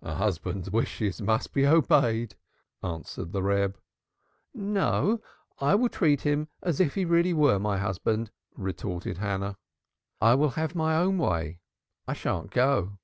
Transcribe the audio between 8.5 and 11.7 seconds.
retorted Hannah. "I will have my own way: